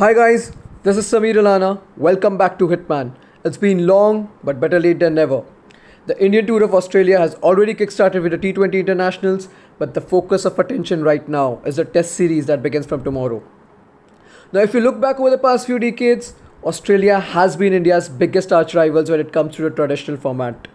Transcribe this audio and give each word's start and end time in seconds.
Hi 0.00 0.14
guys, 0.14 0.52
this 0.82 0.96
is 0.96 1.04
Samir 1.04 1.34
Alana. 1.40 1.78
Welcome 1.94 2.38
back 2.38 2.58
to 2.58 2.68
Hitman. 2.68 3.12
It's 3.44 3.58
been 3.58 3.86
long, 3.86 4.30
but 4.42 4.58
better 4.58 4.80
late 4.80 4.98
than 4.98 5.16
never. 5.16 5.44
The 6.06 6.18
Indian 6.24 6.46
tour 6.46 6.62
of 6.64 6.74
Australia 6.74 7.18
has 7.18 7.34
already 7.48 7.74
kickstarted 7.74 8.22
with 8.22 8.32
the 8.32 8.38
T20 8.38 8.80
internationals, 8.80 9.50
but 9.78 9.92
the 9.92 10.00
focus 10.00 10.46
of 10.46 10.58
attention 10.58 11.04
right 11.04 11.28
now 11.28 11.60
is 11.66 11.76
the 11.76 11.84
Test 11.84 12.12
series 12.12 12.46
that 12.46 12.62
begins 12.62 12.86
from 12.86 13.04
tomorrow. 13.04 13.42
Now, 14.54 14.60
if 14.60 14.72
you 14.72 14.80
look 14.80 15.02
back 15.02 15.20
over 15.20 15.28
the 15.28 15.36
past 15.36 15.66
few 15.66 15.78
decades, 15.78 16.32
Australia 16.64 17.20
has 17.20 17.58
been 17.58 17.74
India's 17.74 18.08
biggest 18.08 18.54
arch 18.54 18.74
rivals 18.74 19.10
when 19.10 19.20
it 19.20 19.34
comes 19.34 19.56
to 19.56 19.62
the 19.64 19.70
traditional 19.70 20.16
format. 20.16 20.66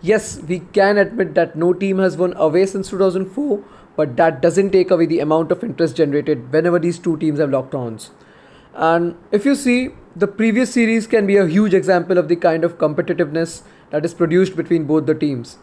Yes, 0.00 0.40
we 0.40 0.58
can 0.58 0.98
admit 0.98 1.36
that 1.36 1.54
no 1.54 1.72
team 1.72 2.00
has 2.00 2.16
won 2.16 2.34
away 2.36 2.66
since 2.66 2.90
2004, 2.90 3.62
but 3.94 4.16
that 4.16 4.42
doesn't 4.42 4.72
take 4.72 4.90
away 4.90 5.06
the 5.06 5.20
amount 5.20 5.52
of 5.52 5.62
interest 5.62 5.94
generated 5.94 6.52
whenever 6.52 6.80
these 6.80 6.98
two 6.98 7.16
teams 7.18 7.38
have 7.38 7.50
locked 7.50 7.74
horns. 7.74 8.10
And 8.74 9.16
if 9.30 9.44
you 9.44 9.54
see, 9.54 9.90
the 10.16 10.26
previous 10.26 10.72
series 10.72 11.06
can 11.06 11.26
be 11.26 11.36
a 11.36 11.46
huge 11.46 11.74
example 11.74 12.18
of 12.18 12.28
the 12.28 12.36
kind 12.36 12.64
of 12.64 12.78
competitiveness 12.78 13.62
that 13.90 14.04
is 14.04 14.14
produced 14.14 14.56
between 14.56 14.84
both 14.84 15.06
the 15.06 15.14
teams. 15.14 15.58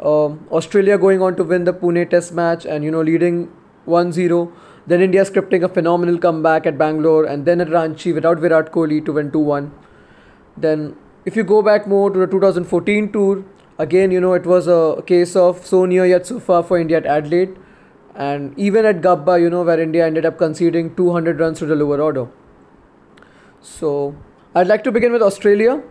Um, 0.00 0.46
Australia 0.50 0.96
going 0.96 1.20
on 1.22 1.36
to 1.36 1.44
win 1.44 1.64
the 1.64 1.74
Pune 1.74 2.08
Test 2.08 2.32
match 2.32 2.64
and 2.64 2.82
you 2.82 2.90
know 2.90 3.02
leading 3.02 3.50
1-0. 3.86 4.52
Then 4.86 5.02
India 5.02 5.24
scripting 5.24 5.62
a 5.62 5.68
phenomenal 5.68 6.18
comeback 6.18 6.66
at 6.66 6.78
Bangalore 6.78 7.24
and 7.24 7.44
then 7.44 7.60
at 7.60 7.68
Ranchi 7.68 8.14
without 8.14 8.38
Virat 8.38 8.72
Kohli 8.72 9.04
to 9.04 9.12
win 9.12 9.30
2-1. 9.30 9.70
Then 10.56 10.96
if 11.24 11.36
you 11.36 11.44
go 11.44 11.62
back 11.62 11.86
more 11.86 12.10
to 12.10 12.18
the 12.18 12.26
2014 12.26 13.12
tour, 13.12 13.44
again 13.78 14.10
you 14.10 14.20
know 14.20 14.32
it 14.32 14.46
was 14.46 14.66
a 14.66 15.02
case 15.06 15.36
of 15.36 15.66
so 15.66 15.84
near 15.84 16.06
yet 16.06 16.26
so 16.26 16.40
far 16.40 16.62
for 16.62 16.78
India 16.78 16.96
at 16.96 17.06
Adelaide 17.06 17.56
and 18.14 18.58
even 18.58 18.84
at 18.84 19.00
Gabba, 19.00 19.40
you 19.40 19.48
know, 19.48 19.62
where 19.62 19.80
India 19.80 20.06
ended 20.06 20.26
up 20.26 20.36
conceding 20.36 20.94
200 20.94 21.38
runs 21.40 21.58
to 21.60 21.66
the 21.66 21.76
lower 21.76 22.00
order. 22.00 22.28
So 23.60 24.16
I'd 24.54 24.66
like 24.66 24.84
to 24.84 24.92
begin 24.92 25.12
with 25.12 25.22
Australia. 25.22 25.82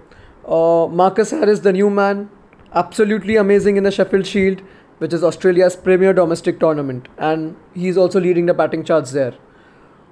Uh, 0.47 0.87
Marcus 0.87 1.31
Harris, 1.31 1.59
the 1.59 1.71
new 1.71 1.89
man, 1.89 2.29
absolutely 2.73 3.35
amazing 3.35 3.77
in 3.77 3.83
the 3.83 3.91
Sheffield 3.91 4.25
Shield, 4.25 4.61
which 4.97 5.13
is 5.13 5.23
Australia's 5.23 5.75
premier 5.75 6.11
domestic 6.13 6.59
tournament, 6.59 7.07
and 7.17 7.55
he's 7.73 7.97
also 7.97 8.19
leading 8.19 8.47
the 8.47 8.53
batting 8.53 8.83
charts 8.83 9.11
there. 9.11 9.33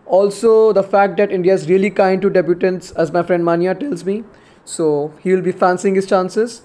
Also, 0.06 0.72
the 0.72 0.84
fact 0.84 1.18
that 1.18 1.32
India 1.32 1.54
is 1.54 1.68
really 1.68 1.90
kind 1.90 2.22
to 2.22 2.30
debutants, 2.30 2.96
as 2.96 3.12
my 3.12 3.24
friend 3.24 3.44
Mania 3.44 3.74
tells 3.76 4.06
me, 4.06 4.24
so 4.64 5.14
he 5.22 5.34
will 5.34 5.42
be 5.42 5.52
fancying 5.52 5.96
his 5.96 6.06
chances. 6.06 6.62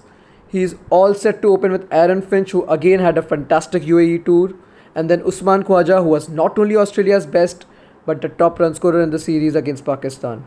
He's 0.47 0.75
all 0.89 1.13
set 1.15 1.41
to 1.41 1.49
open 1.49 1.71
with 1.71 1.87
Aaron 1.91 2.21
Finch, 2.21 2.51
who 2.51 2.65
again 2.67 2.99
had 2.99 3.17
a 3.17 3.23
fantastic 3.23 3.83
UAE 3.83 4.25
tour, 4.25 4.53
and 4.93 5.09
then 5.09 5.23
Usman 5.23 5.63
Khawaja, 5.63 6.03
who 6.03 6.09
was 6.09 6.29
not 6.29 6.59
only 6.59 6.77
Australia's 6.77 7.25
best 7.25 7.65
but 8.05 8.21
the 8.21 8.29
top 8.29 8.59
run 8.59 8.75
scorer 8.75 9.01
in 9.01 9.09
the 9.09 9.19
series 9.19 9.55
against 9.55 9.85
Pakistan. 9.85 10.45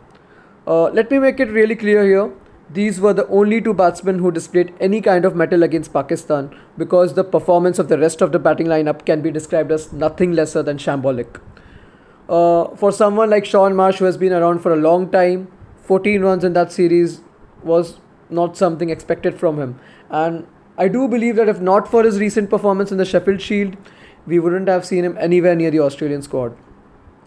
Uh, 0.66 0.88
let 0.90 1.10
me 1.10 1.18
make 1.18 1.38
it 1.38 1.50
really 1.50 1.76
clear 1.76 2.04
here. 2.04 2.32
These 2.68 3.00
were 3.00 3.12
the 3.12 3.28
only 3.28 3.60
two 3.60 3.72
batsmen 3.72 4.18
who 4.18 4.32
displayed 4.32 4.74
any 4.80 5.00
kind 5.00 5.24
of 5.24 5.36
mettle 5.36 5.62
against 5.62 5.92
Pakistan 5.92 6.50
because 6.76 7.14
the 7.14 7.22
performance 7.22 7.78
of 7.78 7.88
the 7.88 7.96
rest 7.96 8.20
of 8.20 8.32
the 8.32 8.40
batting 8.40 8.66
lineup 8.66 9.06
can 9.06 9.22
be 9.22 9.30
described 9.30 9.70
as 9.70 9.92
nothing 9.92 10.32
lesser 10.32 10.64
than 10.64 10.76
shambolic. 10.76 11.40
Uh, 12.28 12.74
for 12.74 12.90
someone 12.90 13.30
like 13.30 13.44
Shaun 13.44 13.76
Marsh, 13.76 13.98
who 13.98 14.04
has 14.06 14.16
been 14.16 14.32
around 14.32 14.58
for 14.58 14.72
a 14.72 14.76
long 14.76 15.08
time, 15.12 15.46
14 15.82 16.20
runs 16.20 16.42
in 16.42 16.54
that 16.54 16.72
series 16.72 17.20
was 17.62 18.00
not 18.28 18.56
something 18.56 18.90
expected 18.90 19.38
from 19.38 19.60
him. 19.60 19.78
And 20.10 20.48
I 20.76 20.88
do 20.88 21.06
believe 21.06 21.36
that 21.36 21.48
if 21.48 21.60
not 21.60 21.88
for 21.88 22.02
his 22.02 22.18
recent 22.18 22.50
performance 22.50 22.90
in 22.90 22.98
the 22.98 23.04
Sheffield 23.04 23.40
Shield, 23.40 23.76
we 24.26 24.40
wouldn't 24.40 24.66
have 24.66 24.84
seen 24.84 25.04
him 25.04 25.16
anywhere 25.20 25.54
near 25.54 25.70
the 25.70 25.78
Australian 25.78 26.22
squad. 26.22 26.56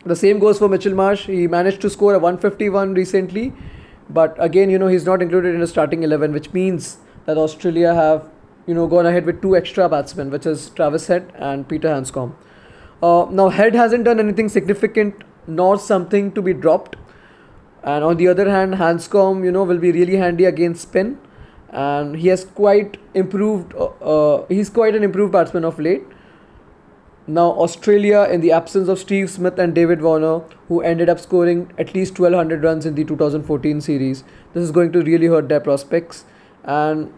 The 0.05 0.15
same 0.15 0.39
goes 0.39 0.57
for 0.59 0.69
Mitchell 0.69 0.93
Marsh. 0.93 1.25
He 1.25 1.47
managed 1.47 1.81
to 1.81 1.89
score 1.89 2.13
a 2.13 2.19
151 2.19 2.93
recently, 2.93 3.53
but 4.09 4.35
again, 4.39 4.69
you 4.69 4.79
know, 4.79 4.87
he's 4.87 5.05
not 5.05 5.21
included 5.21 5.53
in 5.53 5.61
the 5.61 5.67
starting 5.67 6.03
11, 6.03 6.31
which 6.31 6.53
means 6.53 6.97
that 7.25 7.37
Australia 7.37 7.93
have, 7.93 8.29
you 8.65 8.73
know, 8.73 8.87
gone 8.87 9.05
ahead 9.05 9.25
with 9.25 9.41
two 9.41 9.57
extra 9.57 9.89
batsmen, 9.89 10.31
which 10.31 10.45
is 10.45 10.69
Travis 10.69 11.07
Head 11.07 11.31
and 11.35 11.67
Peter 11.67 11.89
Handscomb. 11.89 12.33
Uh, 13.03 13.27
now, 13.29 13.49
Head 13.49 13.75
hasn't 13.75 14.05
done 14.05 14.19
anything 14.19 14.47
significant 14.49 15.23
nor 15.47 15.77
something 15.77 16.31
to 16.31 16.41
be 16.41 16.53
dropped. 16.53 16.95
And 17.83 18.03
on 18.03 18.17
the 18.17 18.27
other 18.27 18.49
hand, 18.49 18.75
Handscomb, 18.75 19.43
you 19.43 19.51
know, 19.51 19.63
will 19.63 19.77
be 19.77 19.91
really 19.91 20.15
handy 20.15 20.45
against 20.45 20.81
spin. 20.83 21.17
And 21.69 22.15
he 22.15 22.29
has 22.29 22.45
quite 22.45 22.97
improved, 23.13 23.73
uh, 23.75 23.85
uh, 23.85 24.45
he's 24.47 24.69
quite 24.69 24.95
an 24.95 25.03
improved 25.03 25.31
batsman 25.33 25.65
of 25.65 25.79
late. 25.79 26.03
Now, 27.29 27.51
Australia, 27.63 28.23
in 28.23 28.41
the 28.41 28.51
absence 28.51 28.87
of 28.87 28.97
Steve 28.97 29.29
Smith 29.29 29.59
and 29.59 29.75
David 29.75 30.01
Warner, 30.01 30.39
who 30.67 30.81
ended 30.81 31.09
up 31.09 31.19
scoring 31.19 31.71
at 31.77 31.93
least 31.93 32.17
1200 32.17 32.63
runs 32.63 32.87
in 32.87 32.95
the 32.95 33.03
2014 33.03 33.81
series, 33.81 34.23
this 34.53 34.63
is 34.63 34.71
going 34.71 34.91
to 34.93 35.03
really 35.03 35.27
hurt 35.27 35.47
their 35.47 35.59
prospects. 35.59 36.25
And, 36.63 37.13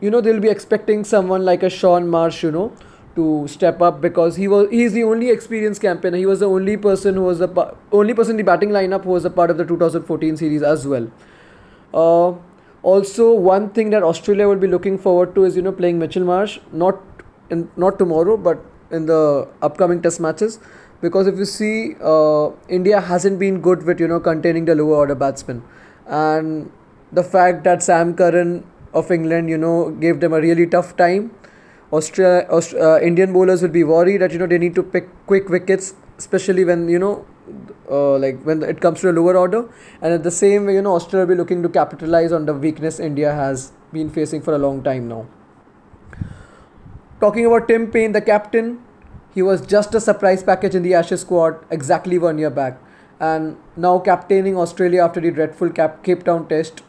you 0.00 0.10
know, 0.10 0.20
they'll 0.20 0.40
be 0.40 0.48
expecting 0.48 1.04
someone 1.04 1.44
like 1.44 1.62
a 1.62 1.70
Shaun 1.70 2.08
Marsh, 2.08 2.42
you 2.42 2.50
know, 2.50 2.72
to 3.14 3.46
step 3.46 3.80
up 3.80 4.00
because 4.00 4.34
he 4.34 4.48
was 4.48 4.68
he's 4.70 4.94
the 4.94 5.04
only 5.04 5.30
experienced 5.30 5.80
campaigner. 5.80 6.16
He 6.16 6.26
was 6.26 6.40
the 6.40 6.48
only 6.48 6.76
person 6.76 7.14
who 7.14 7.22
was 7.22 7.38
the 7.38 7.76
only 7.92 8.14
person 8.14 8.32
in 8.32 8.38
the 8.38 8.42
batting 8.42 8.70
lineup 8.70 9.04
who 9.04 9.10
was 9.10 9.24
a 9.24 9.30
part 9.30 9.48
of 9.48 9.58
the 9.58 9.64
2014 9.64 10.38
series 10.38 10.62
as 10.64 10.88
well. 10.88 11.08
Uh, 11.94 12.34
also, 12.82 13.32
one 13.32 13.70
thing 13.70 13.90
that 13.90 14.02
Australia 14.02 14.48
will 14.48 14.62
be 14.66 14.66
looking 14.66 14.98
forward 14.98 15.36
to 15.36 15.44
is 15.44 15.54
you 15.54 15.62
know 15.62 15.70
playing 15.70 16.00
Mitchell 16.00 16.24
Marsh 16.24 16.58
not 16.72 17.00
in 17.50 17.70
not 17.76 17.98
tomorrow 17.98 18.36
but 18.36 18.68
in 18.92 19.06
the 19.06 19.48
upcoming 19.62 20.02
test 20.02 20.20
matches. 20.20 20.58
Because 21.00 21.26
if 21.26 21.36
you 21.36 21.44
see 21.44 21.96
uh, 22.00 22.50
India 22.68 23.00
hasn't 23.00 23.38
been 23.38 23.60
good 23.60 23.84
with 23.84 24.00
you 24.00 24.08
know 24.08 24.20
containing 24.20 24.66
the 24.66 24.74
lower 24.74 24.96
order 24.96 25.14
batsmen. 25.14 25.62
And 26.06 26.70
the 27.10 27.24
fact 27.24 27.64
that 27.64 27.82
Sam 27.82 28.14
Curran 28.14 28.64
of 28.94 29.10
England 29.10 29.48
you 29.48 29.58
know 29.58 29.90
gave 29.90 30.20
them 30.20 30.32
a 30.32 30.40
really 30.40 30.66
tough 30.66 30.96
time 30.96 31.30
Australia 31.92 32.46
uh, 32.50 33.00
Indian 33.00 33.32
bowlers 33.32 33.62
will 33.62 33.74
be 33.76 33.84
worried 33.84 34.20
that 34.22 34.32
you 34.32 34.38
know 34.38 34.46
they 34.46 34.58
need 34.58 34.74
to 34.74 34.82
pick 34.82 35.08
quick 35.26 35.48
wickets 35.48 35.94
especially 36.18 36.64
when 36.64 36.88
you 36.88 36.98
know 36.98 37.26
uh, 37.90 38.16
like 38.18 38.40
when 38.44 38.62
it 38.62 38.80
comes 38.80 39.00
to 39.00 39.08
the 39.08 39.12
lower 39.12 39.36
order. 39.36 39.68
And 40.00 40.14
at 40.14 40.22
the 40.22 40.30
same 40.30 40.66
way 40.66 40.74
you 40.74 40.82
know 40.82 40.94
Australia 40.94 41.26
will 41.26 41.34
be 41.34 41.38
looking 41.38 41.62
to 41.62 41.68
capitalize 41.68 42.32
on 42.32 42.46
the 42.46 42.54
weakness 42.54 42.98
India 43.00 43.34
has 43.34 43.72
been 43.92 44.08
facing 44.08 44.40
for 44.40 44.54
a 44.54 44.58
long 44.58 44.82
time 44.82 45.08
now 45.08 45.26
Talking 47.22 47.46
about 47.46 47.68
Tim 47.68 47.88
Paine, 47.88 48.10
the 48.10 48.20
captain, 48.20 48.82
he 49.32 49.42
was 49.42 49.64
just 49.64 49.94
a 49.94 50.00
surprise 50.00 50.42
package 50.42 50.74
in 50.74 50.82
the 50.82 50.94
Ashes 50.94 51.20
squad 51.20 51.64
exactly 51.70 52.18
one 52.18 52.36
year 52.36 52.50
back. 52.50 52.80
And 53.20 53.58
now 53.76 54.00
captaining 54.00 54.56
Australia 54.58 55.04
after 55.04 55.20
the 55.20 55.30
dreadful 55.30 55.70
Cap- 55.70 56.02
Cape 56.02 56.24
Town 56.24 56.48
test, 56.48 56.82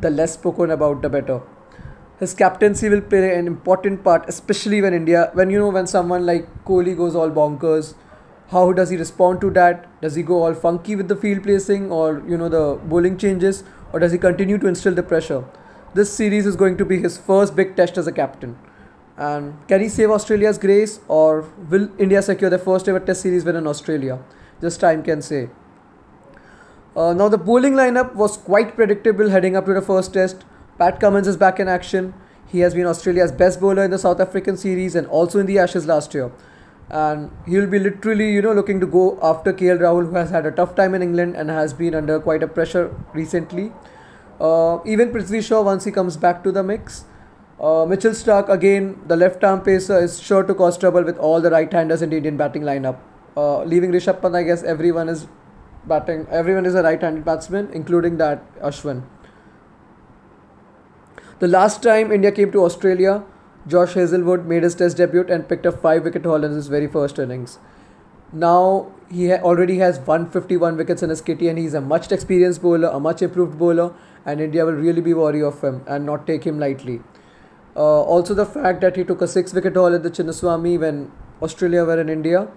the 0.00 0.08
less 0.08 0.32
spoken 0.32 0.70
about, 0.70 1.02
the 1.02 1.10
better. 1.10 1.42
His 2.18 2.32
captaincy 2.32 2.88
will 2.88 3.02
play 3.02 3.38
an 3.38 3.46
important 3.46 4.02
part, 4.02 4.26
especially 4.30 4.80
when 4.80 4.94
India, 4.94 5.28
when 5.34 5.50
you 5.50 5.58
know, 5.58 5.68
when 5.68 5.86
someone 5.86 6.24
like 6.24 6.48
Kohli 6.64 6.96
goes 6.96 7.14
all 7.14 7.30
bonkers. 7.30 7.92
How 8.52 8.72
does 8.72 8.88
he 8.88 8.96
respond 8.96 9.42
to 9.42 9.50
that? 9.50 9.84
Does 10.00 10.14
he 10.14 10.22
go 10.22 10.42
all 10.44 10.54
funky 10.54 10.96
with 10.96 11.08
the 11.08 11.16
field 11.16 11.42
placing 11.42 11.92
or, 11.92 12.22
you 12.26 12.38
know, 12.38 12.48
the 12.48 12.80
bowling 12.86 13.18
changes? 13.18 13.62
Or 13.92 14.00
does 14.00 14.12
he 14.12 14.16
continue 14.16 14.56
to 14.56 14.68
instill 14.68 14.94
the 14.94 15.02
pressure? 15.02 15.44
This 15.92 16.10
series 16.10 16.46
is 16.46 16.56
going 16.56 16.78
to 16.78 16.86
be 16.86 16.98
his 16.98 17.18
first 17.18 17.54
big 17.54 17.76
test 17.76 17.98
as 17.98 18.06
a 18.06 18.12
captain. 18.12 18.56
And 19.16 19.66
can 19.66 19.80
he 19.80 19.88
save 19.88 20.10
Australia's 20.10 20.58
grace 20.58 21.00
or 21.08 21.48
will 21.70 21.88
India 21.98 22.20
secure 22.20 22.50
their 22.50 22.58
first 22.58 22.88
ever 22.88 23.00
Test 23.00 23.22
series 23.22 23.44
win 23.44 23.56
in 23.56 23.66
Australia? 23.66 24.18
Just 24.60 24.80
time 24.80 25.02
can 25.02 25.22
say. 25.22 25.48
Uh, 26.94 27.12
now, 27.12 27.28
the 27.28 27.38
bowling 27.38 27.74
lineup 27.74 28.14
was 28.14 28.36
quite 28.36 28.74
predictable 28.74 29.28
heading 29.30 29.56
up 29.56 29.66
to 29.66 29.74
the 29.74 29.82
first 29.82 30.14
Test. 30.14 30.44
Pat 30.78 30.98
Cummins 31.00 31.28
is 31.28 31.36
back 31.36 31.60
in 31.60 31.68
action. 31.68 32.14
He 32.46 32.60
has 32.60 32.74
been 32.74 32.86
Australia's 32.86 33.32
best 33.32 33.60
bowler 33.60 33.84
in 33.84 33.90
the 33.90 33.98
South 33.98 34.20
African 34.20 34.56
series 34.56 34.94
and 34.94 35.06
also 35.06 35.38
in 35.38 35.46
the 35.46 35.58
Ashes 35.58 35.86
last 35.86 36.14
year. 36.14 36.30
And 36.88 37.30
he'll 37.46 37.66
be 37.66 37.78
literally, 37.78 38.32
you 38.32 38.40
know, 38.40 38.52
looking 38.52 38.80
to 38.80 38.86
go 38.86 39.18
after 39.22 39.52
KL 39.52 39.78
Rahul, 39.78 40.08
who 40.08 40.14
has 40.14 40.30
had 40.30 40.46
a 40.46 40.50
tough 40.50 40.74
time 40.74 40.94
in 40.94 41.02
England 41.02 41.36
and 41.36 41.50
has 41.50 41.74
been 41.74 41.94
under 41.94 42.20
quite 42.20 42.42
a 42.42 42.48
pressure 42.48 42.94
recently. 43.12 43.72
Uh, 44.40 44.78
even 44.86 45.10
Prithvi 45.10 45.42
Shaw, 45.44 45.62
once 45.62 45.84
he 45.84 45.90
comes 45.90 46.16
back 46.16 46.44
to 46.44 46.52
the 46.52 46.62
mix, 46.62 47.04
uh, 47.60 47.86
Mitchell 47.86 48.12
Starc, 48.12 48.48
again, 48.48 49.00
the 49.06 49.16
left 49.16 49.42
arm 49.42 49.62
pacer, 49.62 49.98
is 49.98 50.20
sure 50.20 50.42
to 50.42 50.54
cause 50.54 50.76
trouble 50.76 51.02
with 51.02 51.18
all 51.18 51.40
the 51.40 51.50
right 51.50 51.72
handers 51.72 52.02
in 52.02 52.10
the 52.10 52.16
Indian 52.16 52.36
batting 52.36 52.62
lineup. 52.62 52.98
Uh, 53.36 53.62
leaving 53.64 53.92
Rishabh 53.92 54.20
Pant, 54.20 54.34
I 54.34 54.42
guess 54.42 54.62
everyone 54.62 55.08
is 55.08 55.26
batting, 55.86 56.26
everyone 56.30 56.66
is 56.66 56.74
a 56.74 56.82
right 56.82 57.00
handed 57.00 57.24
batsman, 57.24 57.70
including 57.72 58.18
that 58.18 58.42
Ashwin. 58.60 59.04
The 61.38 61.48
last 61.48 61.82
time 61.82 62.12
India 62.12 62.32
came 62.32 62.50
to 62.52 62.64
Australia, 62.64 63.22
Josh 63.66 63.94
Hazlewood 63.94 64.46
made 64.46 64.62
his 64.62 64.74
test 64.74 64.96
debut 64.96 65.26
and 65.28 65.48
picked 65.48 65.66
up 65.66 65.82
5 65.82 66.04
wicket 66.04 66.24
haul 66.24 66.44
in 66.44 66.52
his 66.52 66.68
very 66.68 66.86
first 66.86 67.18
innings. 67.18 67.58
Now 68.32 68.92
he 69.10 69.28
ha- 69.30 69.42
already 69.42 69.78
has 69.78 69.98
151 69.98 70.76
wickets 70.76 71.02
in 71.02 71.10
his 71.10 71.20
kitty 71.20 71.48
and 71.48 71.58
he's 71.58 71.74
a 71.74 71.80
much 71.80 72.10
experienced 72.10 72.62
bowler, 72.62 72.88
a 72.88 73.00
much 73.00 73.22
improved 73.22 73.58
bowler, 73.58 73.92
and 74.24 74.40
India 74.40 74.64
will 74.64 74.72
really 74.72 75.00
be 75.00 75.14
wary 75.14 75.42
of 75.42 75.60
him 75.62 75.82
and 75.86 76.06
not 76.06 76.26
take 76.26 76.44
him 76.44 76.58
lightly. 76.58 77.00
Uh, 77.76 78.02
also, 78.02 78.32
the 78.32 78.46
fact 78.46 78.80
that 78.80 78.96
he 78.96 79.04
took 79.04 79.20
a 79.20 79.28
six 79.28 79.52
wicket 79.52 79.74
haul 79.74 79.94
at 79.94 80.02
the 80.02 80.10
Chinnaswamy 80.10 80.78
when 80.80 81.12
Australia 81.42 81.84
were 81.84 82.00
in 82.00 82.08
India. 82.08 82.48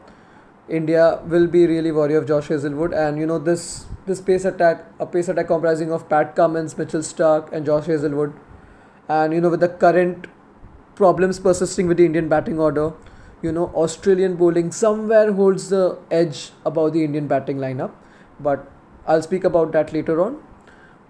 India 0.69 1.19
will 1.25 1.48
be 1.48 1.66
really 1.68 1.92
wary 1.92 2.13
of 2.16 2.27
Josh 2.27 2.48
Hazlewood, 2.48 2.94
and 2.94 3.18
you 3.18 3.25
know 3.25 3.39
this 3.39 3.86
this 4.06 4.21
pace 4.21 4.45
attack, 4.45 4.86
a 5.00 5.06
pace 5.06 5.27
attack 5.27 5.48
comprising 5.48 5.92
of 5.92 6.07
Pat 6.07 6.36
Cummins, 6.36 6.77
Mitchell 6.77 7.01
Starc, 7.01 7.51
and 7.51 7.66
Josh 7.66 7.88
Hazlewood, 7.88 8.33
and 9.07 9.33
you 9.33 9.42
know 9.42 9.50
with 9.50 9.60
the 9.60 9.68
current 9.68 10.27
problems 10.95 11.39
persisting 11.39 11.88
with 11.88 11.98
the 11.98 12.06
Indian 12.06 12.30
batting 12.30 12.60
order, 12.60 12.94
you 13.42 13.51
know 13.51 13.66
Australian 13.74 14.36
bowling 14.36 14.71
somewhere 14.71 15.33
holds 15.33 15.69
the 15.69 15.98
edge 16.12 16.51
above 16.66 16.94
the 16.94 17.04
Indian 17.04 17.27
batting 17.27 17.57
lineup, 17.57 17.92
but 18.39 18.71
I'll 19.07 19.24
speak 19.24 19.44
about 19.44 19.71
that 19.71 19.92
later 19.92 20.21
on. 20.21 20.42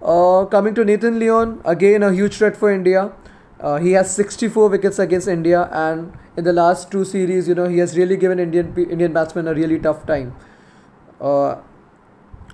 Uh, 0.02 0.46
coming 0.46 0.74
to 0.74 0.86
Nathan 0.86 1.20
Lyon, 1.20 1.62
again 1.66 2.02
a 2.02 2.14
huge 2.14 2.38
threat 2.38 2.56
for 2.56 2.72
India. 2.72 3.12
Uh, 3.60 3.78
he 3.78 3.92
has 3.92 4.14
64 4.16 4.70
wickets 4.70 5.00
against 5.00 5.28
India, 5.28 5.70
and 5.72 6.14
in 6.38 6.46
the 6.46 6.54
last 6.54 6.90
two 6.92 7.04
series, 7.04 7.48
you 7.48 7.56
know, 7.56 7.68
he 7.68 7.78
has 7.80 7.98
really 7.98 8.16
given 8.16 8.40
Indian 8.40 8.74
Indian 8.78 9.12
batsmen 9.12 9.48
a 9.48 9.54
really 9.54 9.80
tough 9.80 10.06
time. 10.06 10.34
Uh, 11.20 11.58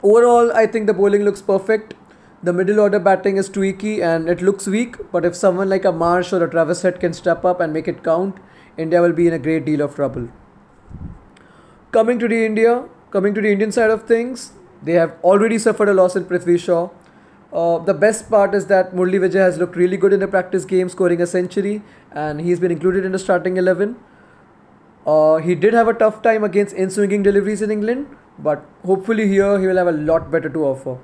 overall, 0.02 0.52
I 0.52 0.66
think 0.66 0.88
the 0.88 0.94
bowling 0.94 1.24
looks 1.24 1.42
perfect. 1.42 1.94
The 2.42 2.54
middle 2.54 2.80
order 2.80 3.00
batting 3.00 3.38
is 3.38 3.50
tweaky 3.50 4.02
and 4.04 4.30
it 4.30 4.42
looks 4.42 4.68
weak, 4.68 4.98
but 5.12 5.26
if 5.26 5.36
someone 5.36 5.70
like 5.70 5.86
a 5.86 5.92
Marsh 5.92 6.34
or 6.34 6.44
a 6.44 6.50
Travis 6.50 6.82
Head 6.82 7.00
can 7.00 7.14
step 7.14 7.46
up 7.46 7.60
and 7.60 7.74
make 7.74 7.88
it 7.88 8.04
count, 8.04 8.38
India 8.78 9.02
will 9.02 9.14
be 9.14 9.28
in 9.28 9.34
a 9.34 9.40
great 9.40 9.66
deal 9.66 9.82
of 9.82 9.96
trouble. 9.96 10.28
Coming 11.92 12.20
to 12.20 12.28
the 12.28 12.46
India, 12.46 12.84
coming 13.10 13.34
to 13.34 13.42
the 13.42 13.52
Indian 13.52 13.72
side 13.72 13.90
of 13.90 14.04
things, 14.04 14.52
they 14.84 14.94
have 14.94 15.16
already 15.24 15.58
suffered 15.58 15.90
a 15.90 15.94
loss 15.94 16.16
in 16.16 16.26
Prithvi 16.26 16.60
Shaw. 16.60 16.90
Uh, 17.56 17.78
the 17.80 17.94
best 17.94 18.30
part 18.30 18.54
is 18.54 18.66
that 18.66 18.94
Murli 18.94 19.20
Vijay 19.24 19.42
has 19.42 19.58
looked 19.58 19.78
really 19.78 19.96
good 19.96 20.12
in 20.12 20.20
the 20.20 20.28
practice 20.28 20.66
game, 20.66 20.90
scoring 20.90 21.22
a 21.22 21.26
century, 21.26 21.82
and 22.12 22.42
he's 22.42 22.60
been 22.60 22.70
included 22.70 23.06
in 23.06 23.14
the 23.14 23.20
starting 23.20 23.56
11. 23.56 23.96
Uh, 25.08 25.38
he 25.38 25.56
did 25.56 25.74
have 25.74 25.88
a 25.88 25.94
tough 25.94 26.22
time 26.22 26.44
against 26.44 26.76
in 26.76 26.90
swinging 26.90 27.24
deliveries 27.24 27.62
in 27.62 27.72
England, 27.72 28.08
but 28.40 28.66
hopefully 28.84 29.30
here 29.30 29.58
he 29.58 29.68
will 29.68 29.78
have 29.78 29.88
a 29.88 29.94
lot 29.94 30.30
better 30.30 30.50
to 30.50 30.66
offer. 30.66 30.98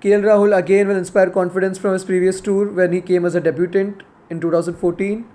KL 0.00 0.22
Rahul 0.28 0.56
again 0.56 0.86
will 0.86 0.96
inspire 0.96 1.30
confidence 1.30 1.78
from 1.78 1.94
his 1.94 2.04
previous 2.04 2.40
tour 2.40 2.68
when 2.68 2.92
he 2.92 3.00
came 3.00 3.24
as 3.24 3.34
a 3.34 3.40
debutant 3.40 4.04
in 4.30 4.40
2014. 4.40 5.26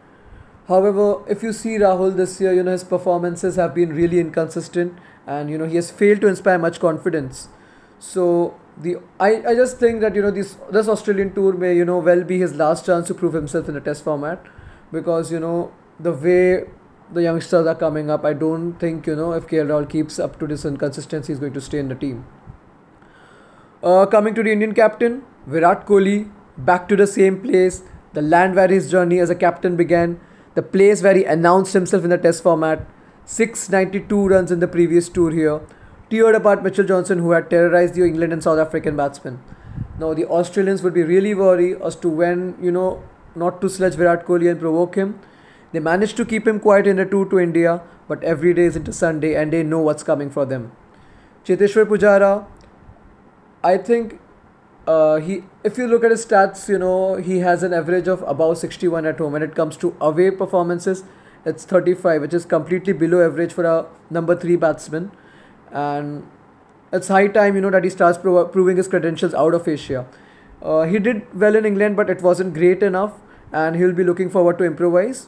However, 0.69 1.23
if 1.27 1.43
you 1.43 1.51
see 1.51 1.77
Rahul 1.77 2.15
this 2.15 2.39
year, 2.39 2.53
you 2.53 2.63
know 2.63 2.71
his 2.71 2.85
performances 2.85 3.57
have 3.57 3.75
been 3.75 3.93
really 3.93 4.21
inconsistent, 4.21 4.97
and 5.25 5.49
you 5.49 5.57
know 5.57 5.65
he 5.65 5.75
has 5.75 5.91
failed 5.91 6.21
to 6.21 6.27
inspire 6.27 6.57
much 6.57 6.79
confidence. 6.79 7.49
So 7.99 8.55
the 8.81 8.97
I, 9.19 9.43
I 9.47 9.55
just 9.55 9.79
think 9.79 10.01
that 10.01 10.15
you 10.15 10.21
know 10.21 10.31
this 10.31 10.55
this 10.71 10.87
Australian 10.87 11.33
tour 11.33 11.53
may 11.53 11.75
you 11.75 11.85
know 11.85 11.97
well 11.97 12.23
be 12.23 12.39
his 12.39 12.55
last 12.55 12.85
chance 12.85 13.07
to 13.07 13.13
prove 13.13 13.33
himself 13.33 13.67
in 13.67 13.75
the 13.75 13.81
test 13.81 14.03
format. 14.03 14.43
Because 14.91 15.31
you 15.31 15.39
know 15.39 15.71
the 15.99 16.13
way 16.13 16.65
the 17.11 17.23
youngsters 17.23 17.65
are 17.65 17.75
coming 17.75 18.09
up 18.09 18.25
I 18.25 18.33
don't 18.33 18.73
think 18.73 19.07
you 19.07 19.15
know 19.15 19.31
if 19.33 19.47
KL 19.47 19.67
Rahul 19.67 19.89
keeps 19.89 20.19
up 20.19 20.39
to 20.39 20.47
this 20.47 20.65
inconsistency 20.65 21.33
he's 21.33 21.39
going 21.39 21.53
to 21.53 21.61
stay 21.61 21.79
in 21.79 21.89
the 21.89 21.95
team. 21.95 22.25
Uh, 23.81 24.05
coming 24.05 24.35
to 24.35 24.43
the 24.43 24.51
Indian 24.51 24.73
captain 24.73 25.23
Virat 25.45 25.85
Kohli 25.85 26.31
back 26.57 26.87
to 26.89 26.95
the 26.95 27.07
same 27.07 27.41
place. 27.41 27.83
The 28.13 28.21
land 28.21 28.55
where 28.55 28.67
his 28.67 28.89
journey 28.91 29.19
as 29.19 29.29
a 29.29 29.35
captain 29.35 29.75
began. 29.75 30.19
The 30.55 30.63
place 30.63 31.03
where 31.03 31.15
he 31.15 31.23
announced 31.23 31.73
himself 31.73 32.03
in 32.03 32.09
the 32.09 32.17
test 32.17 32.43
format. 32.43 32.85
692 33.25 34.27
runs 34.27 34.51
in 34.51 34.59
the 34.59 34.67
previous 34.67 35.09
tour 35.09 35.31
here 35.31 35.61
teared 36.09 36.35
apart 36.35 36.63
Mitchell 36.63 36.85
Johnson, 36.85 37.19
who 37.19 37.31
had 37.31 37.49
terrorized 37.49 37.95
the 37.95 38.03
England 38.03 38.33
and 38.33 38.43
South 38.43 38.59
African 38.59 38.95
batsmen. 38.95 39.39
Now, 39.99 40.13
the 40.13 40.25
Australians 40.25 40.83
would 40.83 40.93
be 40.93 41.03
really 41.03 41.33
worried 41.33 41.81
as 41.81 41.95
to 41.97 42.09
when, 42.09 42.55
you 42.61 42.71
know, 42.71 43.03
not 43.35 43.61
to 43.61 43.69
sledge 43.69 43.95
Virat 43.95 44.25
Kohli 44.25 44.49
and 44.49 44.59
provoke 44.59 44.95
him. 44.95 45.19
They 45.71 45.79
managed 45.79 46.17
to 46.17 46.25
keep 46.25 46.47
him 46.47 46.59
quiet 46.59 46.87
in 46.87 46.97
the 46.97 47.05
tour 47.05 47.25
to 47.25 47.39
India, 47.39 47.81
but 48.07 48.23
every 48.23 48.53
day 48.53 48.63
is 48.63 48.75
into 48.75 48.93
Sunday 48.93 49.35
and 49.35 49.51
they 49.51 49.63
know 49.63 49.79
what's 49.79 50.03
coming 50.03 50.29
for 50.29 50.45
them. 50.45 50.71
Cheteshwar 51.45 51.85
Pujara, 51.85 52.45
I 53.63 53.77
think 53.77 54.19
uh, 54.87 55.17
he, 55.17 55.43
if 55.63 55.77
you 55.77 55.87
look 55.87 56.03
at 56.03 56.11
his 56.11 56.25
stats, 56.25 56.69
you 56.69 56.77
know, 56.77 57.15
he 57.15 57.39
has 57.39 57.63
an 57.63 57.73
average 57.73 58.07
of 58.07 58.21
about 58.21 58.57
61 58.57 59.05
at 59.05 59.17
home. 59.17 59.33
When 59.33 59.43
it 59.43 59.55
comes 59.55 59.75
to 59.77 59.95
away 59.99 60.31
performances, 60.31 61.03
it's 61.45 61.65
35, 61.65 62.21
which 62.21 62.33
is 62.33 62.45
completely 62.45 62.93
below 62.93 63.25
average 63.25 63.51
for 63.51 63.65
a 63.65 63.87
number 64.09 64.35
three 64.35 64.55
batsman 64.55 65.11
and 65.71 66.27
it's 66.91 67.07
high 67.07 67.27
time 67.27 67.55
you 67.55 67.61
know 67.61 67.69
that 67.69 67.83
he 67.83 67.89
starts 67.89 68.17
pro- 68.17 68.45
proving 68.45 68.77
his 68.77 68.87
credentials 68.87 69.33
out 69.33 69.53
of 69.53 69.67
Asia. 69.67 70.05
Uh, 70.61 70.83
he 70.83 70.99
did 70.99 71.25
well 71.39 71.55
in 71.55 71.65
England, 71.65 71.95
but 71.95 72.09
it 72.09 72.21
wasn't 72.21 72.53
great 72.53 72.81
enough, 72.81 73.13
and 73.51 73.75
he'll 73.75 73.93
be 73.93 74.03
looking 74.03 74.29
forward 74.29 74.57
to 74.57 74.63
improvise. 74.63 75.27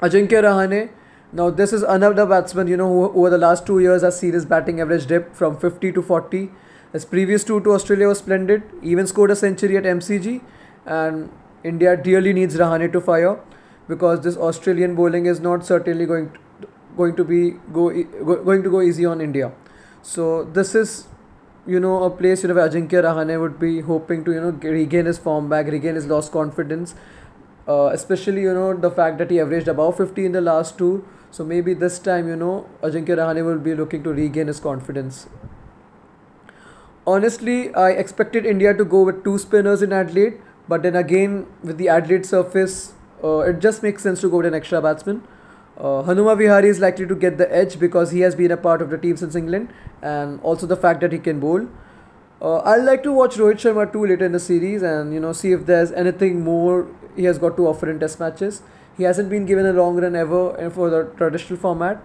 Ajinkya 0.00 0.42
Rahane. 0.42 0.90
Now 1.34 1.48
this 1.48 1.72
is 1.72 1.82
another 1.82 2.26
batsman 2.26 2.66
you 2.68 2.76
know 2.76 2.88
who 2.88 3.18
over 3.18 3.30
the 3.30 3.38
last 3.38 3.64
two 3.66 3.78
years 3.78 4.02
has 4.02 4.18
seen 4.18 4.34
his 4.34 4.44
batting 4.44 4.80
average 4.80 5.06
dip 5.06 5.34
from 5.34 5.56
50 5.56 5.92
to 5.92 6.02
40. 6.02 6.50
His 6.92 7.06
previous 7.06 7.42
tour 7.42 7.60
to 7.60 7.70
Australia 7.72 8.08
was 8.08 8.18
splendid. 8.18 8.62
Even 8.82 9.06
scored 9.06 9.30
a 9.30 9.36
century 9.36 9.78
at 9.78 9.84
MCG, 9.84 10.42
and 10.84 11.30
India 11.64 11.96
dearly 11.96 12.32
needs 12.34 12.56
Rahane 12.56 12.92
to 12.92 13.00
fire 13.00 13.38
because 13.88 14.20
this 14.20 14.36
Australian 14.36 14.94
bowling 14.94 15.26
is 15.26 15.40
not 15.40 15.64
certainly 15.64 16.06
going 16.06 16.30
to, 16.32 16.38
going 16.96 17.16
to 17.16 17.24
be 17.24 17.50
go, 17.72 17.90
go 18.24 18.42
going 18.44 18.62
to 18.62 18.70
go 18.70 18.80
easy 18.80 19.04
on 19.06 19.20
India. 19.20 19.52
So 20.02 20.44
this 20.44 20.74
is 20.74 21.06
you 21.66 21.78
know 21.80 22.02
a 22.04 22.10
place 22.10 22.42
you 22.42 22.48
know 22.48 22.54
where 22.54 22.68
Ajinkya 22.68 23.02
Rahane 23.04 23.40
would 23.40 23.58
be 23.58 23.80
hoping 23.80 24.24
to 24.24 24.32
you 24.32 24.40
know 24.40 24.50
regain 24.50 25.06
his 25.06 25.18
form 25.18 25.48
back, 25.48 25.66
regain 25.66 25.94
his 25.94 26.06
lost 26.06 26.32
confidence. 26.32 26.94
Uh, 27.68 27.90
especially 27.92 28.42
you 28.42 28.52
know 28.52 28.74
the 28.76 28.90
fact 28.90 29.18
that 29.18 29.30
he 29.30 29.38
averaged 29.40 29.68
above 29.68 29.96
50 29.96 30.26
in 30.26 30.32
the 30.32 30.40
last 30.40 30.76
two. 30.78 31.04
So 31.30 31.44
maybe 31.44 31.74
this 31.74 31.98
time 31.98 32.28
you 32.28 32.36
know 32.36 32.68
Ajinkya 32.82 33.16
Rahane 33.22 33.44
will 33.44 33.58
be 33.58 33.74
looking 33.74 34.02
to 34.04 34.12
regain 34.12 34.48
his 34.48 34.60
confidence. 34.60 35.28
Honestly, 37.06 37.74
I 37.74 37.90
expected 37.90 38.46
India 38.46 38.72
to 38.74 38.84
go 38.84 39.02
with 39.02 39.24
two 39.24 39.36
spinners 39.38 39.82
in 39.82 39.92
Adelaide, 39.92 40.40
but 40.68 40.82
then 40.82 40.94
again 40.94 41.46
with 41.62 41.78
the 41.78 41.88
Adelaide 41.88 42.24
surface, 42.24 42.92
uh, 43.24 43.38
it 43.40 43.60
just 43.60 43.82
makes 43.82 44.02
sense 44.02 44.20
to 44.20 44.30
go 44.30 44.36
with 44.38 44.46
an 44.46 44.54
extra 44.54 44.80
batsman. 44.80 45.22
Uh, 45.76 46.02
Hanuma 46.02 46.36
Vihari 46.36 46.68
is 46.68 46.80
likely 46.80 47.06
to 47.06 47.14
get 47.14 47.38
the 47.38 47.54
edge 47.54 47.78
because 47.78 48.10
he 48.10 48.20
has 48.20 48.34
been 48.34 48.50
a 48.50 48.56
part 48.56 48.82
of 48.82 48.90
the 48.90 48.98
team 48.98 49.16
since 49.16 49.34
England 49.34 49.72
and 50.02 50.40
also 50.42 50.66
the 50.66 50.76
fact 50.76 51.00
that 51.00 51.12
he 51.12 51.18
can 51.18 51.40
bowl. 51.40 51.66
Uh, 52.40 52.58
I'd 52.58 52.82
like 52.82 53.02
to 53.04 53.12
watch 53.12 53.36
Rohit 53.36 53.60
Sharma 53.64 53.90
too 53.92 54.04
later 54.04 54.26
in 54.26 54.32
the 54.32 54.40
series 54.40 54.82
and 54.82 55.14
you 55.14 55.20
know 55.20 55.32
see 55.32 55.52
if 55.52 55.64
there's 55.64 55.92
anything 55.92 56.42
more 56.42 56.88
he 57.16 57.24
has 57.24 57.38
got 57.38 57.56
to 57.56 57.66
offer 57.68 57.88
in 57.88 58.00
Test 58.00 58.20
matches. 58.20 58.62
He 58.96 59.04
hasn't 59.04 59.30
been 59.30 59.46
given 59.46 59.64
a 59.64 59.72
long 59.72 59.96
run 59.96 60.16
ever 60.16 60.70
for 60.70 60.90
the 60.90 61.04
traditional 61.16 61.58
format, 61.58 62.04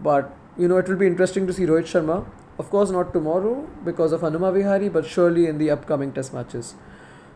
but 0.00 0.32
you 0.56 0.68
know 0.68 0.76
it 0.78 0.88
will 0.88 0.96
be 0.96 1.06
interesting 1.06 1.46
to 1.46 1.52
see 1.52 1.64
Rohit 1.64 1.90
Sharma. 1.92 2.24
Of 2.58 2.70
course, 2.70 2.90
not 2.90 3.12
tomorrow 3.12 3.68
because 3.84 4.12
of 4.12 4.20
Hanuma 4.20 4.54
Vihari, 4.54 4.88
but 4.88 5.04
surely 5.04 5.46
in 5.46 5.58
the 5.58 5.70
upcoming 5.70 6.12
Test 6.12 6.32
matches. 6.32 6.74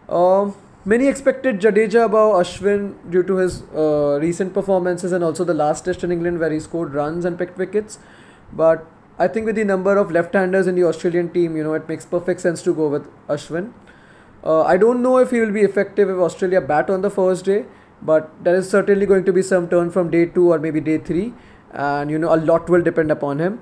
Um, 0.08 0.54
Many 0.85 1.08
expected 1.08 1.61
Jadeja 1.61 2.04
above 2.04 2.40
Ashwin 2.40 3.11
due 3.11 3.25
to 3.25 3.37
his 3.37 3.62
uh, 3.75 4.18
recent 4.23 4.54
performances 4.54 5.11
and 5.11 5.25
also 5.25 5.44
the 5.44 5.52
last 5.52 5.85
test 5.85 6.04
in 6.04 6.12
England 6.12 6.38
where 6.38 6.52
he 6.52 6.61
scored 6.61 6.94
runs 6.94 7.25
and 7.25 7.37
picked 7.37 7.58
wickets. 7.58 7.99
But 8.52 8.87
I 9.18 9.26
think 9.26 9.44
with 9.44 9.56
the 9.56 9.64
number 9.64 9.97
of 9.97 10.12
left-handers 10.12 10.68
in 10.68 10.76
the 10.76 10.85
Australian 10.85 11.30
team, 11.30 11.56
you 11.56 11.64
know, 11.64 11.75
it 11.75 11.88
makes 11.88 12.06
perfect 12.06 12.40
sense 12.40 12.62
to 12.62 12.73
go 12.73 12.88
with 12.88 13.08
Ashwin. 13.26 13.73
Uh, 14.44 14.62
I 14.62 14.76
don't 14.76 15.02
know 15.02 15.18
if 15.18 15.32
he 15.32 15.40
will 15.40 15.50
be 15.50 15.62
effective 15.62 16.08
if 16.08 16.16
Australia 16.16 16.61
bat 16.61 16.88
on 16.88 17.02
the 17.02 17.11
first 17.11 17.44
day, 17.44 17.64
but 18.00 18.30
there 18.44 18.54
is 18.54 18.70
certainly 18.70 19.04
going 19.04 19.25
to 19.25 19.32
be 19.32 19.42
some 19.42 19.68
turn 19.68 19.90
from 19.90 20.11
day 20.11 20.26
two 20.26 20.52
or 20.52 20.61
maybe 20.61 20.80
day 20.80 20.99
three, 20.99 21.35
and 21.73 22.08
you 22.08 22.18
know, 22.18 22.32
a 22.32 22.37
lot 22.37 22.70
will 22.70 22.82
depend 22.82 23.11
upon 23.11 23.40
him. 23.40 23.61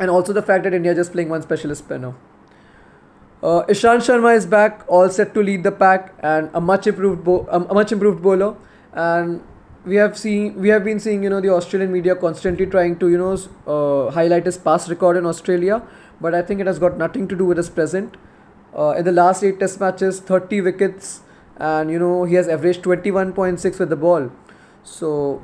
And 0.00 0.10
also 0.10 0.32
the 0.32 0.42
fact 0.42 0.64
that 0.64 0.74
India 0.74 0.92
just 0.92 1.12
playing 1.12 1.28
one 1.28 1.42
specialist 1.42 1.84
spinner. 1.84 2.14
Uh, 3.42 3.64
Ishant 3.66 4.02
Sharma 4.06 4.36
is 4.36 4.46
back, 4.46 4.84
all 4.86 5.08
set 5.08 5.34
to 5.34 5.42
lead 5.42 5.64
the 5.64 5.72
pack, 5.72 6.14
and 6.20 6.48
a 6.54 6.60
much 6.60 6.86
improved 6.86 7.24
bo- 7.24 7.46
a 7.50 7.74
much 7.74 7.90
improved 7.90 8.22
bowler. 8.22 8.54
And 8.92 9.42
we 9.84 9.96
have 9.96 10.16
seen 10.16 10.54
we 10.60 10.68
have 10.68 10.84
been 10.84 11.00
seeing 11.00 11.24
you 11.24 11.30
know 11.30 11.40
the 11.40 11.50
Australian 11.50 11.90
media 11.92 12.14
constantly 12.14 12.66
trying 12.66 12.98
to 13.00 13.08
you 13.08 13.18
know 13.18 13.32
uh, 13.66 14.10
highlight 14.12 14.46
his 14.46 14.58
past 14.58 14.88
record 14.88 15.16
in 15.16 15.26
Australia, 15.26 15.82
but 16.20 16.36
I 16.36 16.42
think 16.42 16.60
it 16.60 16.68
has 16.68 16.78
got 16.78 16.96
nothing 16.96 17.26
to 17.28 17.36
do 17.36 17.44
with 17.44 17.56
his 17.56 17.68
present. 17.68 18.16
Uh, 18.78 18.90
in 18.96 19.04
the 19.04 19.12
last 19.12 19.42
eight 19.42 19.58
Test 19.58 19.80
matches, 19.80 20.20
30 20.20 20.60
wickets, 20.62 21.20
and 21.56 21.90
you 21.90 21.98
know 21.98 22.24
he 22.24 22.36
has 22.36 22.46
averaged 22.48 22.82
21.6 22.82 23.78
with 23.80 23.88
the 23.88 23.96
ball. 23.96 24.30
So 24.84 25.42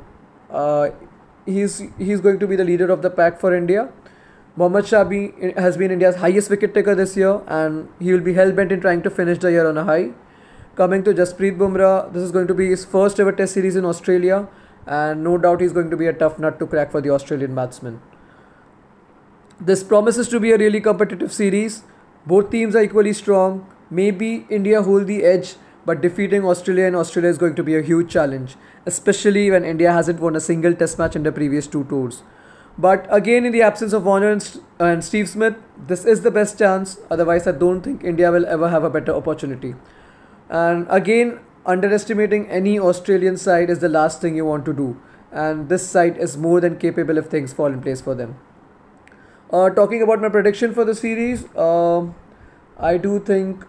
uh, 0.50 0.90
he's 1.46 1.82
he's 1.98 2.20
going 2.20 2.38
to 2.38 2.46
be 2.46 2.54
the 2.54 2.64
leader 2.64 2.90
of 2.92 3.02
the 3.02 3.10
pack 3.10 3.40
for 3.40 3.54
India. 3.54 3.88
Mohammad 4.58 4.86
Shami 4.86 5.56
has 5.56 5.76
been 5.76 5.92
India's 5.92 6.16
highest 6.16 6.50
wicket 6.50 6.74
taker 6.74 6.92
this 6.92 7.16
year 7.16 7.42
and 7.46 7.88
he 8.00 8.12
will 8.12 8.24
be 8.28 8.32
hell 8.32 8.50
bent 8.50 8.72
in 8.72 8.80
trying 8.80 9.02
to 9.02 9.10
finish 9.18 9.38
the 9.38 9.52
year 9.52 9.68
on 9.68 9.78
a 9.78 9.84
high. 9.84 10.10
Coming 10.74 11.04
to 11.04 11.14
Jasprit 11.14 11.56
Bumrah, 11.56 12.12
this 12.12 12.24
is 12.24 12.32
going 12.32 12.48
to 12.48 12.54
be 12.54 12.66
his 12.70 12.84
first 12.84 13.20
ever 13.20 13.30
test 13.30 13.54
series 13.54 13.76
in 13.76 13.84
Australia 13.84 14.48
and 14.84 15.22
no 15.22 15.38
doubt 15.38 15.60
he's 15.60 15.72
going 15.72 15.90
to 15.90 15.96
be 15.96 16.08
a 16.08 16.12
tough 16.12 16.40
nut 16.40 16.58
to 16.58 16.66
crack 16.66 16.90
for 16.90 17.00
the 17.00 17.08
Australian 17.08 17.54
batsman. 17.54 18.00
This 19.60 19.84
promises 19.84 20.26
to 20.30 20.40
be 20.40 20.50
a 20.50 20.58
really 20.58 20.80
competitive 20.80 21.32
series. 21.32 21.84
Both 22.26 22.50
teams 22.50 22.74
are 22.74 22.82
equally 22.82 23.12
strong. 23.12 23.64
Maybe 23.90 24.44
India 24.50 24.82
hold 24.82 25.06
the 25.06 25.22
edge, 25.24 25.54
but 25.86 26.00
defeating 26.00 26.44
Australia 26.44 26.86
in 26.86 26.96
Australia 26.96 27.30
is 27.30 27.38
going 27.38 27.54
to 27.54 27.62
be 27.62 27.76
a 27.76 27.82
huge 27.82 28.10
challenge, 28.10 28.56
especially 28.86 29.52
when 29.52 29.64
India 29.64 29.92
hasn't 29.92 30.18
won 30.18 30.34
a 30.34 30.40
single 30.40 30.74
test 30.74 30.98
match 30.98 31.14
in 31.14 31.22
the 31.22 31.30
previous 31.30 31.68
two 31.68 31.84
tours. 31.84 32.24
But 32.78 33.06
again, 33.10 33.44
in 33.44 33.52
the 33.52 33.62
absence 33.62 33.92
of 33.92 34.04
Warner 34.04 34.30
and, 34.30 34.42
St- 34.42 34.64
and 34.78 35.04
Steve 35.04 35.28
Smith, 35.28 35.56
this 35.76 36.04
is 36.04 36.22
the 36.22 36.30
best 36.30 36.58
chance. 36.58 36.98
Otherwise, 37.10 37.46
I 37.48 37.52
don't 37.52 37.82
think 37.82 38.04
India 38.04 38.30
will 38.30 38.46
ever 38.46 38.68
have 38.68 38.84
a 38.84 38.90
better 38.90 39.12
opportunity. 39.12 39.74
And 40.48 40.86
again, 40.88 41.40
underestimating 41.66 42.48
any 42.48 42.78
Australian 42.78 43.36
side 43.36 43.68
is 43.68 43.80
the 43.80 43.88
last 43.88 44.20
thing 44.20 44.36
you 44.36 44.44
want 44.44 44.64
to 44.66 44.72
do. 44.72 45.00
And 45.32 45.68
this 45.68 45.88
side 45.88 46.16
is 46.16 46.36
more 46.36 46.60
than 46.60 46.78
capable 46.78 47.18
if 47.18 47.26
things 47.26 47.52
fall 47.52 47.66
in 47.66 47.82
place 47.82 48.00
for 48.00 48.14
them. 48.14 48.38
Uh, 49.52 49.70
talking 49.70 50.00
about 50.02 50.20
my 50.20 50.28
prediction 50.28 50.72
for 50.72 50.84
the 50.84 50.94
series, 50.94 51.44
um, 51.56 52.14
I 52.78 52.96
do 52.96 53.18
think 53.18 53.66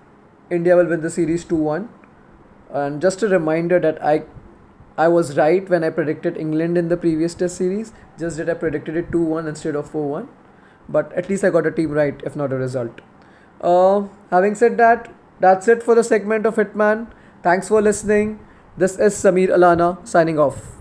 India 0.51 0.75
will 0.75 0.85
win 0.85 1.01
the 1.01 1.09
series 1.09 1.43
2 1.45 1.55
1. 1.55 1.89
And 2.71 3.01
just 3.01 3.23
a 3.23 3.27
reminder 3.27 3.79
that 3.79 4.03
I 4.03 4.23
I 5.03 5.07
was 5.07 5.37
right 5.37 5.69
when 5.73 5.85
I 5.85 5.89
predicted 5.89 6.37
England 6.37 6.77
in 6.77 6.89
the 6.89 6.97
previous 6.97 7.33
test 7.33 7.55
series, 7.55 7.93
just 8.17 8.37
that 8.37 8.49
I 8.49 8.53
predicted 8.53 8.97
it 9.01 9.11
2 9.13 9.21
1 9.35 9.47
instead 9.47 9.75
of 9.81 9.89
4 9.89 10.09
1. 10.09 10.27
But 10.97 11.13
at 11.13 11.29
least 11.29 11.45
I 11.45 11.51
got 11.57 11.67
a 11.67 11.71
team 11.71 11.91
right, 11.91 12.21
if 12.31 12.35
not 12.35 12.51
a 12.51 12.57
result. 12.57 12.99
Uh, 13.61 14.07
having 14.31 14.55
said 14.55 14.77
that, 14.77 15.13
that's 15.39 15.69
it 15.69 15.83
for 15.83 15.95
the 15.95 16.03
segment 16.03 16.45
of 16.45 16.55
Hitman. 16.55 17.07
Thanks 17.43 17.69
for 17.69 17.81
listening. 17.81 18.39
This 18.77 18.97
is 18.97 19.15
Samir 19.23 19.55
Alana 19.59 19.89
signing 20.15 20.37
off. 20.47 20.78